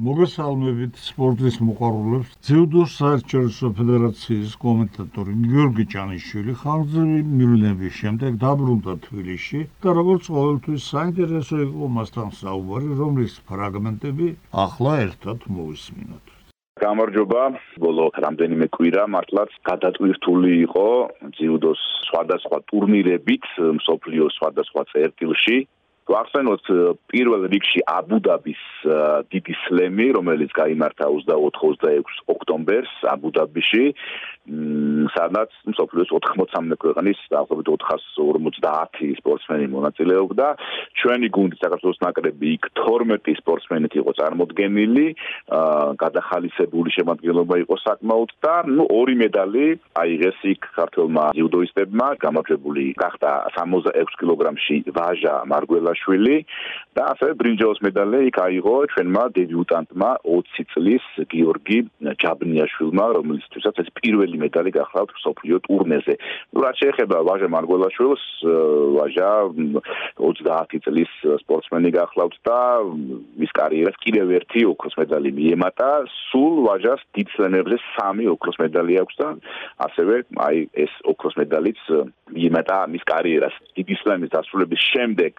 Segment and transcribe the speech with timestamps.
[0.00, 2.30] მოგესალმებით სპორტის მოყვარულებს.
[2.46, 11.56] ძიუდოს საერთაშორისო ფედერაციის კომენტატორი გიორგი ჭანიშვილი ხანგრძლივი მივლინების შემდეგ დაბრუნდა თბილისში და როგორც ყოველთვის საინტერესო
[11.68, 14.28] იყო მასთან საუბარი, რომლის ფრაგმენტები
[14.64, 16.24] ახლა ერთად მოვისმინოთ.
[16.80, 17.42] გამარჯობა.
[17.84, 20.86] ბოლო რამდენიმე კვირა მართლაც გადატვირთული იყო
[21.36, 23.44] ძიუდოს სხვადასხვა ტურნირებით,
[23.78, 25.58] მსოფლიოს სხვადასხვა წერტილში.
[26.08, 26.64] გვახსენოთ
[27.12, 28.62] პირველ რიგში აბუდაბის
[29.30, 33.84] დიდი სლემი, რომელიც გამართა 24-26 ოქტომბერს აბუდაბიში,
[35.14, 40.46] სადაც მსოფლიოს 93 ქვეყნის დაახლოებით 450 სპორტსმენი მონაწილეობდა.
[41.00, 45.06] ჩვენი გუნდი საქართველოს ნაკრები იქ 12 სპორტსმენით იყო წარმოდგენილი,
[46.02, 49.66] გადახალისებული შემადგენლობა იყო საკმაოდ და ნუ ორი მედალი
[50.02, 53.30] აიღეს იქ ქართველმა იუდოისტებმა, გამარჯვებული გახდა
[53.60, 56.36] 66 კილოგრამში ვაჟა მარგველა გურიაშვილი
[56.96, 61.78] და ასევე ბრინჯაოს მედალი იქ აიღო ჩვენმა დებიუტანტმა 20 წლის გიორგი
[62.22, 66.14] ჯაბნიაშვილმა, რომელისთვისაც ეს პირველი მედალი გახლავთ მსოფლიო ტურნეზე.
[66.50, 68.24] რაც შეეხება ვაჟა მარგველაშვილს,
[68.98, 69.30] ვაჟა
[70.18, 71.12] 30 წლის
[71.46, 72.58] სპორტსმენი გახლავთ და
[73.38, 75.90] მის კარიერას კიდევ ერთი ოქროს მედალი მიემატა.
[76.30, 79.28] სულ ვაჟას დიდ სლემებზე სამი ოქროს მედალი აქვს და
[79.86, 80.14] ასევე
[80.46, 81.80] აი ეს ოქროს მედალიც
[82.34, 83.54] მიემატა მის კარიერას.
[83.78, 85.32] დიდი სლემის დასრულების შემდეგ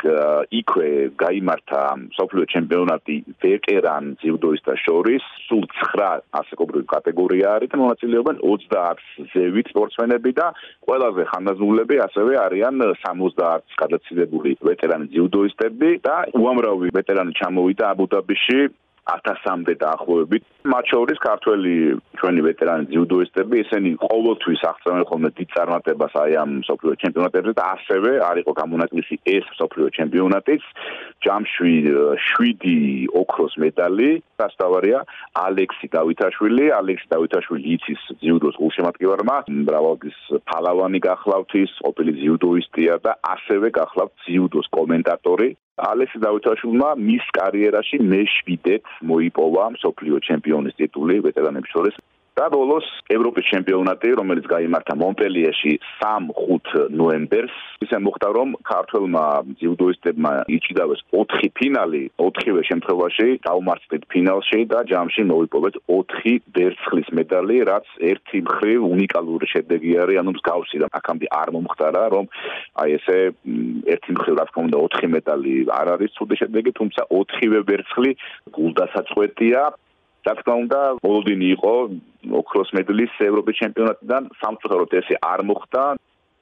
[0.49, 0.89] იქვე
[1.21, 1.81] გამართა
[2.17, 5.23] სოფლიო ჩემპიონატი ვეტერან ძიუდოისტთა შორის.
[5.47, 9.01] სულ 9 ასაკობრივი კატეგორია არის და მონაწილეობენ 30
[9.33, 10.47] ზევით სპორტსმენები და
[10.87, 12.75] ყველაზე ხანდაზმულები ასევე არიან
[13.05, 18.59] 70 გადაცილებული ვეტერანი ძიუდოისტები და უამრავი ვეტერანი ჩამოვიდა აბუდაბიში
[19.09, 20.43] 1000-მდე დაახლოებით.
[20.71, 21.73] მათ შორის ქართველი
[22.21, 28.11] ჩვენი ვეტერანი ძიუდოისტები, ესენი ყოველთვის აღწევენ ხოლმე დიდ წარმატებას აი ამ მსოფლიო ჩემპიონატებზე და ასევე
[28.29, 30.61] არ იყო გამონაკლისი ეს მსოფლიო ჩემპიონატიც.
[31.25, 31.73] ჯამში
[32.29, 34.99] 7 ოქროს მედალი, დასტავარია
[35.47, 36.65] ალექსი დავითაშვილი.
[36.81, 39.35] ალექსი დავითაშვილი იცის ძიუდოს გულშემატკივარმა,
[39.65, 45.49] მრავალგის ფალავანი გახლავთ ის, ყოფილი ძიუდოისტია და ასევე გახლავთ ძიუდოს კომენტატორი
[45.81, 51.95] ალექსი დავითაშვილმა მის კარიერაში მეშვიდეთ მოიპოვა სოფლიო ჩემპიონის ტიტული ვეტერანების შორის
[52.39, 59.25] და ბოლოს ევროპის ჩემპიონატი, რომელიც გაიმართა მონპელიეში 3-5 ნოემბერს, ისე მოხდა, რომ ქართველმა
[59.59, 67.85] ძიუდოისტებმა იჭიდავეს 4 ფინალი, 4-ვე შემთხვევაში დაუმარცხდით ფინალში და ჯამში მოიპოვეთ 4 ვერცხლის მედალი, რაც
[67.99, 72.25] ერთი მხრივ უნიკალური შედეგი არის, ანუ მსგავსი და აქამდე არ მომხდარა, რომ
[72.79, 73.19] აი ესე
[73.91, 78.11] ერთი მხრივ რა თქმა უნდა 4 მედალი არ არის ცუდი შედეგი, თუმცა 4-ვე ვერცხლი
[78.55, 79.61] გულდასაწყვეტია
[80.27, 81.73] რა თქმა უნდა, მოლოდინი იყო
[82.41, 85.83] ოქროს მედლის ევროპის ჩემპიონატიდან სამწუხაროდ ესე არ მოხდა.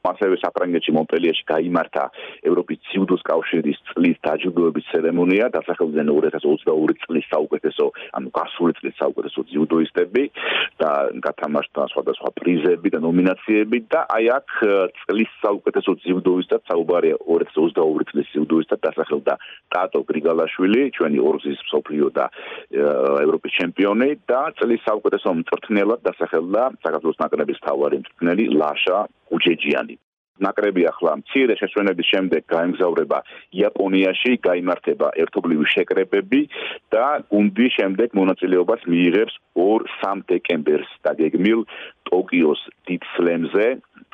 [0.08, 2.04] ასევე საფრანგეთში მონპელიეში გამართა
[2.48, 5.50] ევროპის ძიუდოს კავშირის წლის დაჯილდოების ცერემონია.
[5.52, 10.24] დასახელდნენ 2022 წლის საუკეთესო ანუ გასული წლის საუკეთესო ძიუდოისტები
[10.80, 10.92] და
[11.26, 14.48] გათამაშდა სხვადასხვა პრიზები და ნომინაციები და აი აქ
[15.04, 19.34] წლის საუკეთესო ძიუდოისტად საუბარია 2022 წლის ძიუდოისტად დასახელდა
[19.76, 22.26] ტატო გრიგალაშვილი ჩვენი ორგზის სოფლიო და
[23.26, 29.00] ევროპის ჩემპიონი და წლის საუკეთესო მწვრთნელად დასახელდა საქართველოს ნაკრების თავარი მწვრთნელი ლაშა
[29.36, 29.98] უჯეჯიანი.
[30.40, 33.20] ნაკრები ახლა მცირე შესვენების შემდეგ გაემგზავრება
[33.60, 36.42] იაპონიაში, გამართება ერთობლივი შეკრებები
[36.96, 41.66] და გუნდი შემდეგ მონაწილეობას მიიღებს 2-3 დეკემბერს დაგეგმილ
[42.10, 43.68] ტოკიოს დიდ სლემზე,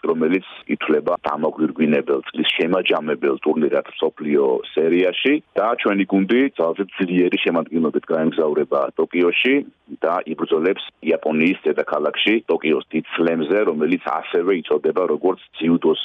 [0.09, 5.33] რომელიც ითვლება დამოგვირგვინებელ წლის შემაჯამებელ ტურნირად სოფლიო სერიაში.
[5.55, 9.55] და ჩვენი გუნდი ძალზედ ძლიერი შემადგენლობით გაემგზავრება ტოკიოში
[10.03, 16.01] და იბრძოლებს იაპონიის დედაქალაქში ტოკიოს დიდ სლემზე, რომელიც ასევე იწოდება როგორც ძიუდოს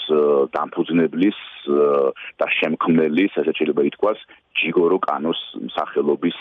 [0.55, 1.39] დამფუძნებლის
[2.41, 4.21] და შემქმნელის, ასე შეიძლება ითქვას,
[4.61, 5.41] ჯიგორო კანოს
[5.77, 6.37] სახელობის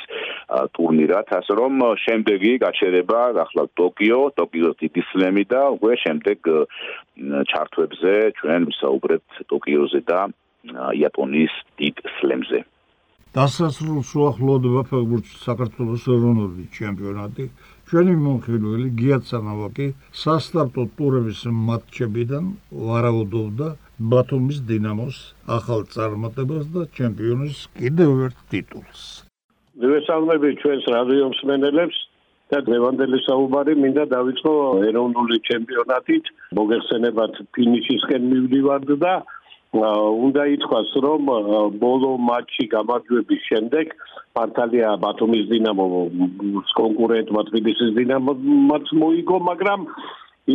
[0.50, 1.74] ტურნირად, ასე რომ
[2.06, 6.40] შემდეგი გაჩერება ახლა ტოკიო, ტოკიოს დიდი სლემი და უკვე შემდეგ
[7.52, 10.20] ჩარტვებზე ჩვენ ვისაუბრებთ ტოკიოზე და
[10.98, 12.60] იაპონიის დიდ სლემზე.
[13.30, 17.46] დასასრულს უახლოვდება ფეხბურთის საქართველოს ეროვნული ჩემპიონატი.
[17.90, 19.88] ჩვენი მომხილველი გიაცანავაკი
[20.24, 22.52] სასტარტო ტურების მატჩებიდან
[22.90, 23.70] ვარაუდობდა
[24.12, 29.29] ბათუმის დინამოს ახალ წარმატებას და ჩემპიონის კიდევ ერთ ტიტულს.
[29.80, 31.98] მივესალმები ჩვენს რადიო მსმენელებს
[32.52, 34.54] და ლევანდელი საუბარი მინდა დავიწყო
[34.90, 36.26] ეროვნული ჩემპიონატით.
[36.60, 39.14] მოგეხსენებათ ფინიშისკენ მივდივართ და
[39.74, 41.22] უნდა ითქვას რომ
[41.78, 43.94] ბოლო მატჩი გამარჯვების შემდეგ
[44.34, 45.86] პარტალია ბათუმის დინამო
[46.80, 49.86] კონკურენტმა თბილისის დინამოც მოიგო მაგრამ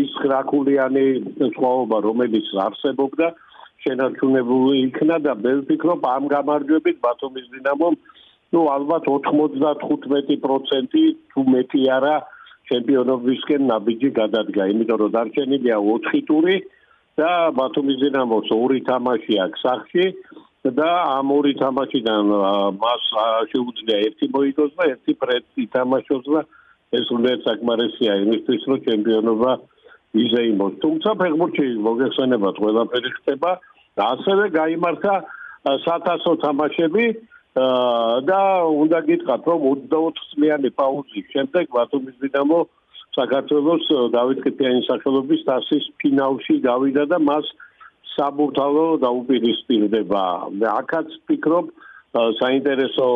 [0.02, 1.06] ის რაკულიანი
[1.54, 3.26] სხვაობა რომელიც არსებობდა
[3.86, 7.94] შენარჩუნებული იქნა და მე ვფიქრობ ამ გამარჯვებით ბათუმის დინამომ
[8.54, 11.02] ну ალბათ 95%
[11.34, 12.16] თუ მეტი არა
[12.70, 16.56] ჩემპიონობისკენ ნაბიჯი გადადგა იმიტომ რომ დარჩენილია 4 ტური
[17.20, 20.06] და ბათუმის დინამოს ორი თამაში აქვს სახში
[20.78, 22.30] და ამ ორი თამაშიდან
[22.80, 23.02] მას
[23.52, 26.42] შეუძლია ერთი მოიგოს და ერთი პრეტი თამაშობს და
[26.98, 29.52] ეს უნდა საკმარისია იმისთვის რომ ჩემპიონობა
[30.24, 30.74] იზეიმოს.
[30.82, 33.50] თუმცა ფეხბურთში მოგეხსენებათ ყველაფერი ხდება
[33.98, 35.14] და ასევე გამართა
[35.84, 37.04] სათასო თამაშები
[37.54, 39.60] და უნდა გითხრათ რომ
[39.90, 42.58] 24 წლიანი პაუზის შემდეგ ბათუმის დინამო
[43.14, 47.46] საქართველოს დავით ყიფიანის სახელობის თასის ფინალში გავიდა და მას
[48.16, 50.24] საბურთალო დაუპირისპირდება.
[50.60, 51.66] და აქაც ვფიქრობ
[52.14, 53.06] საინტერესო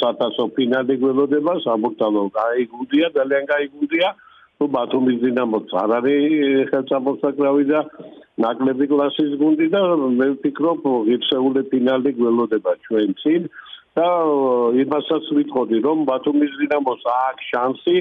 [0.00, 4.08] სათასო ფინალი გველოდება, საბურთალო გაიგუდია, ძალიან გაიგუდია.
[4.56, 7.80] თუ ბათუმის დინამოც არ არის ხელსამოსაკრავი და
[8.40, 9.80] ნაკლები კლასის გუნდი და
[10.16, 13.42] მე ვფიქრობ ღირსეული ფინალი გველოდება ჩვენ წინ
[13.96, 14.08] და
[14.84, 17.96] იმასაც ვიტყოდი რომ ბათუმის დინამოს აქვს შანსი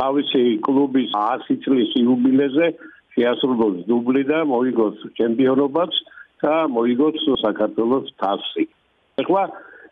[0.00, 2.66] თავისი კლუბის 100 წლის იუბილეზე
[3.14, 5.92] შეასრულოს დუბლი და მოიგოს ჩემპიონობაც
[6.42, 8.64] და მოიგოს საქართველოს თასი.
[9.22, 9.42] ახლა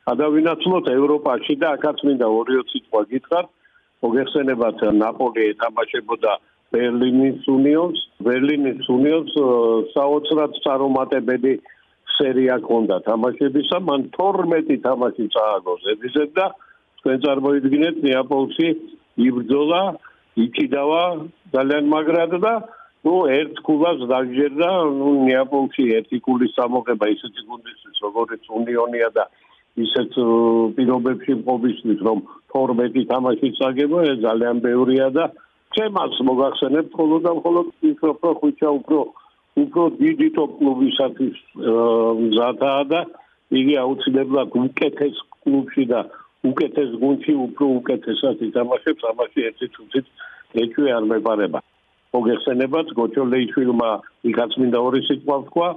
[0.08, 3.46] გადავინაცვლოთ ევროპაში და აქაც მინდა 2-20 სიტყვა გითხრათ.
[4.02, 6.32] მოგეხსენებათ ნაპოლი ეთამაშებოდა
[6.74, 9.32] ბერლინის უნიონს, ბერლინის უნიონს
[9.94, 11.52] საოცრად წარუმატებელი
[12.21, 16.47] სერია ჰქონდა თამაშებისა, მან 12 თამაში წააგო ზედიზედ და
[16.99, 18.67] თქვენ წარმოიდგინეთ ნეაპოლში
[19.27, 19.81] იბრძოლა,
[20.37, 21.03] იქიდავა
[21.53, 22.53] ძალიან მაგრად და
[23.05, 29.25] ну ერთ კლუბს დაგჯერდა ну ნეაპოლში ერთი კლუბის სამოგება ისეთი გუნდისთვის როგორც უნიონია და
[29.85, 30.17] ისეთ
[30.77, 32.23] პირობებში მყოფისთვის რომ
[32.53, 35.25] 12 თამაში წაგება ეს ძალიან ბევრია და
[35.77, 38.99] ჩემს მოგახსენებ ხოლმე და ხოლმე ვფიქრობ რომ ხუჩა უფრო
[39.60, 41.38] უფრო დიდი ტოპ კლუბისათვის
[42.24, 43.00] მზადაა და
[43.60, 46.00] იგი აუცილებლად უკეთეს კლუბში და
[46.50, 50.06] უკეთეს გუნდში უფრო უკეთესად ითამაშებს ამაში ერთი თუთით
[50.62, 51.60] ეჭვი არ მეპარება
[52.12, 53.90] მოგეხსენებათ გოჩოლეიშვილმა
[54.30, 55.68] იქაც მინდა ორი სიტყვა თქვა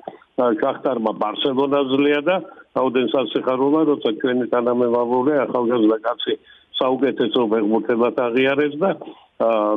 [0.62, 2.36] შახტარმა ბარსელონა ზლია და
[2.80, 6.34] აუდენ სასიხარულა როცა ჩვენი თანამემამულე ახალგაზრდა კაცი
[6.80, 8.92] საუკეთესო ფეხბურთელად აღიარეს და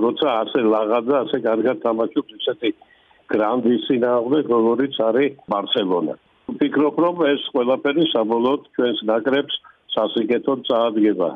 [0.05, 2.71] როცა ასე ლაღადა ასე კარგად თამაშობს ისეთი
[3.35, 6.15] გრანდის სინააღმდეგ როგორიც არის ბარსელონა
[6.53, 9.61] ვფიქრობ რომ ეს ყველაფერი საბოლოოდ ჩვენს ნაკრებს
[9.97, 11.31] სასიკეთოდ წაადგება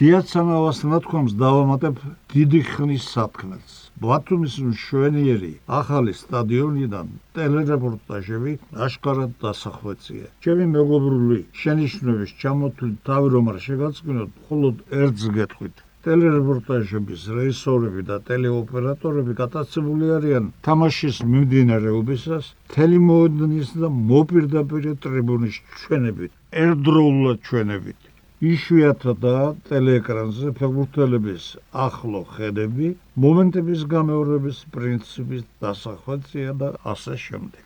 [0.00, 1.98] დიაცამავას ნათქვამს დავამატებ
[2.32, 3.72] დიდი ხნის სათქმელს.
[4.04, 8.54] ბათუმის მშვენიერი ახალი სტადიონიდან ტელერეპორტაჟები
[8.86, 10.30] აშკარად დასახვეწია.
[10.46, 15.76] ჩემი მეგობრული შენიშვნების ჩამოთვლით თავი რომ არ შეგაწყინოთ, მხოლოდ ერთს გეტყვით.
[16.04, 26.32] ტელერეპორტაჟების რეჟისორები და ტელეოპერატორები გატაცებული არიან თამაშის მიმდინარეობისას, თელემოდნის და მოპირდაპირე ტრიბუნის ჩვენებით,
[26.62, 28.00] ერთდროულად ჩვენებით.
[28.40, 31.44] იშვიათადაა ტელეეკრანზე ფეხბურთელების
[31.86, 32.88] ახლო ხედები,
[33.24, 37.64] მომენტების გამეორების პრინციპის დასახვეწია და ასე შემდეგ.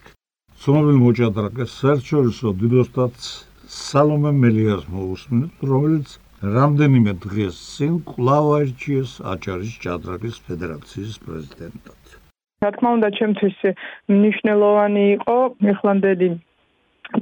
[0.65, 3.15] ცნობილ მოჭადრაკეს საერთაშორისო დიდოსტატ
[3.79, 12.01] სალომე მელიას მოусმინეთ, რომელიც რამდენიმე დღეს წინ კვლავ აირჩიეს აჭარის ჭადრაკის ფედერაციის პრეზიდენტად.
[12.65, 13.57] რა თქმა უნდა, ჩემთვის
[14.13, 15.37] მნიშვნელოვანი იყო
[15.73, 16.29] ეხლანდელი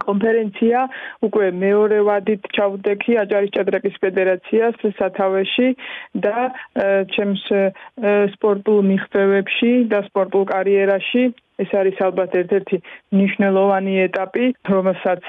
[0.06, 0.78] კონფერენცია
[1.26, 5.68] უკვე მეორე ვადით ჩავდექი აჭარის ჭადრაკის ფედერაციას სათავეში
[6.26, 6.36] და
[7.14, 7.44] ჩემს
[8.34, 11.24] სპორტულ მიღწევებში და სპორტულ კარიერაში.
[11.62, 12.76] ეს არის ალბათ ერთ-ერთი
[13.14, 15.22] მნიშვნელოვანი ეტაპი, რომელსაც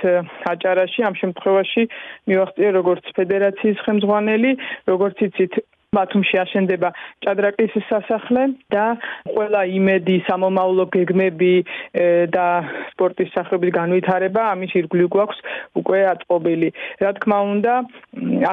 [0.49, 1.83] აჭარაში ამ შემთხვევაში
[2.31, 4.51] მივახციე როგორც ფედერაციის ხელმძღვანელი,
[4.87, 5.53] როგორც იცით
[5.93, 6.89] ბათუმში აშენდება
[7.25, 8.85] ჭადრაკის სასახლე და
[9.29, 11.53] ყველა იმედი სამომავლო გეგმები
[12.35, 12.47] და
[12.93, 15.39] სპორტის სახების განვითარება ამის ირგვლივ გვაქვს
[15.81, 16.69] უკვე აწყობილი.
[17.03, 17.73] რა თქმა უნდა,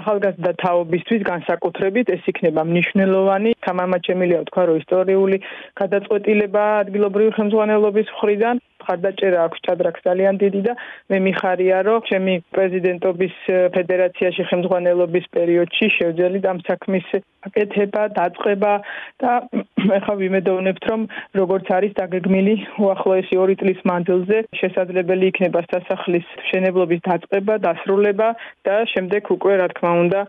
[0.00, 5.36] ახალგაზრდა თაობისთვის განსაკუთრებით ეს იქნება მნიშვნელოვანი თამამაჩემილია თქვა რომ ისტორიული
[5.80, 8.56] გადაწყვეტილება ადგილობრივი ხელმძღვანელობის მხრიდან
[8.86, 10.72] ხარდაჭერა აქვს ჭადრაკს ძალიან დიდი და
[11.10, 13.34] მე მიხარია რომ ჩემი პრეზიდენტობის
[13.76, 17.06] ფედერაციაში ხელმძღვანელობის პერიოდში შევძელი ამ საქმის
[17.46, 18.72] აკეთება, დაწყება
[19.22, 19.30] და
[19.96, 21.00] ახლა ვიმედოვნებთ რომ
[21.40, 28.28] როგორც არის დაგეგმილი უახლოესი 2 წლის მანძილზე შესაძლებელი იქნება სასახლის მშენებლობის დაწყება, დასრულება
[28.68, 30.20] და შემდეგ უკვე რა თქმა უნდა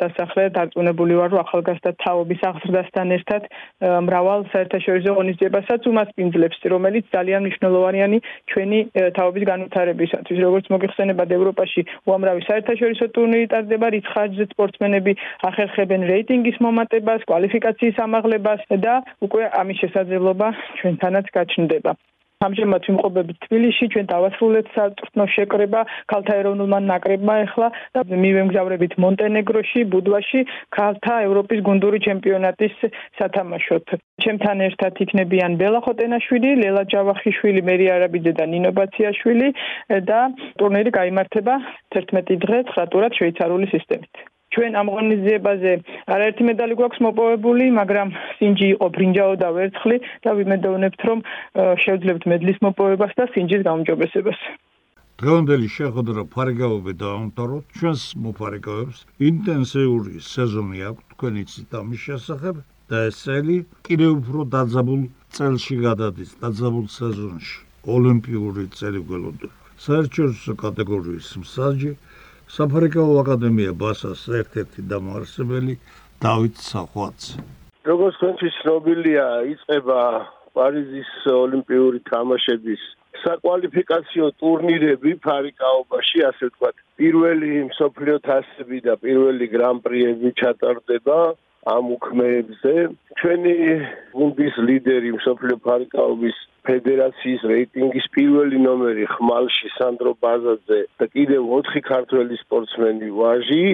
[0.00, 3.42] სასახლე დარწმუნებული ვარ რომ ახალგაზრდა თაობის აღზრდასთან ერთად
[4.08, 8.18] მრავალ საერთაშორისო ღონისძიებასაც უმასპინძლებს რომელიც ძალიან მნიშვნელოვანია მნიშვნელოვანი
[8.52, 8.78] ჩვენი
[9.16, 10.38] თაობის განვითარებისათვის.
[10.46, 15.12] როგორც მოგეხსენებათ, ევროპაში უამრავი საერთაშორისო ტურნირი ტარდება, რიცხაჯზე სპორტსმენები
[15.48, 20.48] ახერხებენ რეიტინგის მომატებას, კვალიფიკაციის ამაღლებას და უკვე ამის შესაძლებლობა
[20.80, 21.92] ჩვენთანაც გაჩნდება.
[22.46, 25.80] ამჟამად ვიმყოფებით თბილისში, ჩვენ დავასრულეთ საწვრთნო შეკრება
[26.12, 30.40] ქალთა ეროვნულმა ნაკრებმა ახლა და მივემგზავრებით მონტენეგროში, ბუდვაში
[30.76, 32.74] ქალთა ევროპის გუნდური ჩემპიონატის
[33.20, 33.86] სათამაშოდ.
[34.22, 39.48] ჩემთან ერთად იქნებიან ბელა ხოტენაშვილი, ლელა ჯავახიშვილი, მერი არაბიძე და ნინო ბაციაშვილი
[40.10, 40.20] და
[40.58, 41.54] ტურნირი გამართება
[41.96, 44.31] 11 დღე 9 ტურად შვეიცარიული სისტემით.
[44.54, 45.72] ჩვენ ამ ორგანიზებაზე
[46.14, 51.18] არაერთი მედალი გვაქვს მოპოვებული, მაგრამ სინჯი იყო ბრინჯაო და ვერცხლი და ვიმედოვნებთ, რომ
[51.84, 54.40] შევძლებთ მედლის მოპოვებას და სინჯის გაუმჯობესებას.
[55.22, 57.64] დღევანდელი შეხვედრა ფარიგაობე დაამთავროთ.
[57.78, 62.54] ჩვენს მოფარიგაებს ინტენსიური სეზონი აქვს, თქვენ იცით ამის შესახებ
[62.90, 63.56] და ეს წელი
[63.86, 65.02] კიდევ უფრო დაძაბულ
[65.36, 67.58] წელში გადადის, დაძაბულ სეზონში.
[67.82, 69.54] ოლიმპიური წელი გველოდება.
[69.82, 71.90] საერთაშორისო კატეგorიის მსაჯი
[72.52, 75.74] საფრიკაო აკადემია ბასას ერთ-ერთი დამაარსებელი
[76.24, 77.20] დავით სახვაც.
[77.88, 80.00] როგორც თქვენთვის ცნობილია, იწება
[80.56, 82.82] პარიზის ოლიმპიური თამაშების
[83.22, 86.76] საკვალიფიკაციო ტურნირები ფარიკაობაში, ასე ვთქვათ.
[87.00, 91.18] პირველი მსოფლიო თასები და პირველი გრან-პრიები ჩატარდება
[91.70, 92.72] ამ უქმეებზე.
[93.20, 93.54] ჩვენი
[94.16, 102.34] გუნდის ლიდერი მსოფლიო ფარიკაობის ფედერაციის რეიტინგის პირველი ნომერი ხმალში სანდრო ბაზაძე და კიდევ 4 ქართველი
[102.42, 103.66] სპორტსმენი ვაჟი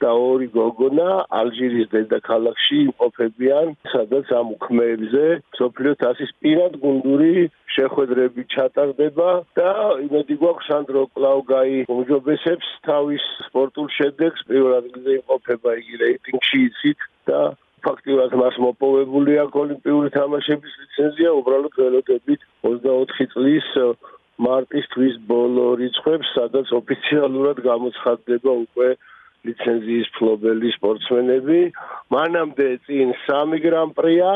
[0.00, 1.08] და ორი გოგონა
[1.40, 5.24] ალჟირის დედაქალაქში იმყოფებიან, სადაც ამ უქმეებზე
[5.60, 7.34] სოფლიო თასის პირად გუნდური
[7.76, 9.28] შეხვედრები ჩატარდება
[9.60, 9.70] და
[10.06, 17.40] იმედი გვაქვს სანდრო კლაუგაი უმჯობესებს თავის სპორტულ შედეგს პირველ ადგილზე იმყოფება იგი რეიტინგში იცით და
[17.84, 23.68] ფაქტიურად მას მოპოვებული აქვს ოლიმპიური თამაშების ლიცენზია, უბრალოდ ველოდებით 24 წლის
[24.40, 28.88] მარტის თვის ბოლო რიცხვებს, სადაც ოფიციალურად გამოცხადდება უკვე
[29.48, 31.60] ლიცენზიის ფლობელი სპორტსმენები.
[32.14, 34.30] მანამდე წინ 3 გრან-პრია,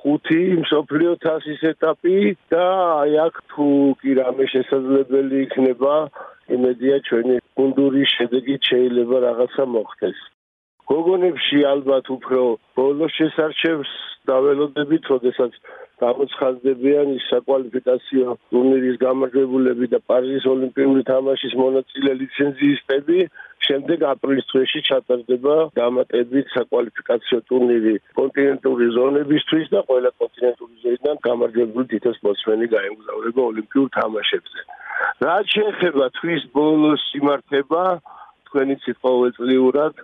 [0.00, 2.18] 5 მსოფლიო თასის ეტაპი
[2.52, 2.66] და
[3.04, 3.68] აი აქ თუ
[4.00, 5.94] კი რამე შესაძლებელი იქნება,
[6.56, 10.18] იმედია ჩვენი გუნდური შედეგი შეიძლება რაღაცა მოხდეს.
[10.90, 12.40] გოგონებში ალბათ უფრო
[12.78, 13.90] ბოლო შესარჩევს
[14.30, 15.52] დაველოდებით, როდესაც
[16.00, 23.18] გამოცხადდებიან ის საკვალიფიკაციო ტურნირის გამარჯვებულები და პარიზის ოლიმპიური თამაშის მონაწილე ლიცენზიისტები.
[23.70, 32.10] შემდეგ აპრილის თვეში ჩატარდება დამატებით საკვალიფიკაციო ტურნირი კონტინენტური ზონებისთვის და ყველა კონტინენტური ზონიდან გამარჯვებული თითო
[32.18, 34.60] სპორტსმენი გაემგზავრება ოლიმპიურ თამაშებზე.
[35.28, 37.82] რაც შეეხება თვის ბოლოს იმართება
[38.48, 39.94] თქვენი ცით ყოველწლიურად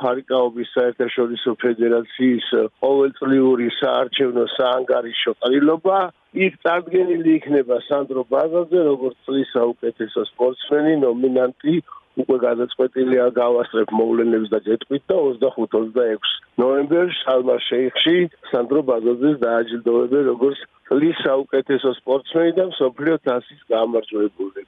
[0.00, 2.46] ფარიკაობის საერთაშორისო ფედერაციის
[2.84, 5.98] ყოველწლიური საარჩევნო საანგარიშო ყრილობა
[6.46, 11.76] იქ წარდგენილი იქნება სანდრო ბაზაძე როგორც წლის საუკეთესო სპორტსმენი ნომინანტი
[12.22, 18.16] უკვე გადაწყვეტილია გავასწრებ მოვლენებს და გეტყვით და 25-26 ნოემბერს ალმა შეიხში
[18.50, 24.62] სანდრო ბაზაძეს დააჯილდოვებენ როგორც წლის საუკეთესო სპორტსმენი და მსოფლიო თასის გამარჯვებული.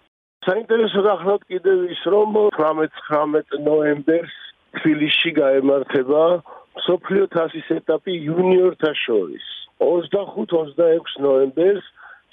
[0.47, 4.37] საინტერესო გახლავთ კიდევ ის რომ 18-19 ნოემბერს
[4.79, 6.23] თბილისში გამართება
[6.87, 9.47] სოფლიო თასის ეტაპი იუნიორთა შორის.
[9.81, 11.87] 25-26 ნოემბერს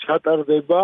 [0.04, 0.84] ჩატარდება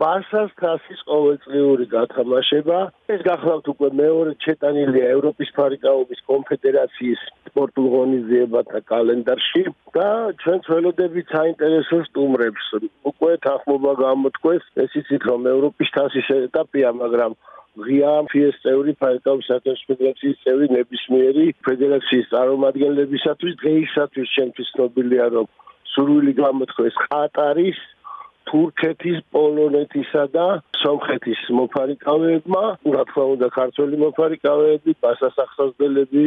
[0.00, 2.78] ბასას თასის ყოველწლიური გათამაშება.
[3.14, 9.62] ეს გახლავთ უკვე მეორე ჩეტანილია ევროპის ფარიკაობის კონფედერაციის სპორტულ ღონისძიებათა კალენდარში
[9.96, 10.08] და
[10.42, 12.66] ჩვენ ცველოდებით საინტერესო სტუმრებს.
[13.10, 17.32] უკვე თანხმობა გამოთქვეს ეს იცით რომ ევროპის თასის ეტაპია მაგრამ
[17.84, 25.50] ღია ფიეს წევრი ფაიტავის საერთაშორისო წევრი ნებისმიერი ფედერაციის წარმომადგენლებისათვის დღეისათვის ჩემთვის ცნობილია რომ
[25.92, 27.80] სურვილი გამოთქვეს ყატარის
[28.46, 30.46] თურქეთის, პოლონეთისა და
[30.80, 32.64] სომხეთის მოფარიკავეებმა,
[32.94, 36.24] რა თქმა უნდა, ქართველი მოფარიკავეები, ბასასახსოვდელები,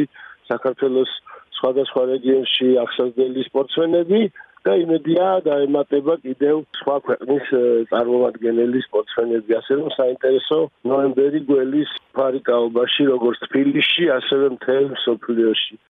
[0.50, 1.12] საქართველოს
[1.58, 4.20] სხვადასხვა რეგიონში ახსოვდელი სპორტსმენები
[4.66, 7.52] და იმედია დაემატება კიდევ სხვა ქვეყნის
[7.92, 10.58] წარმომადგენელი სპორტსმენები, ასე რომ საინტერესო
[10.92, 15.80] ნოემბერი გველის ფარიკაობაში, როგორც თბილისში, ასევე მთელ სოფლიოში.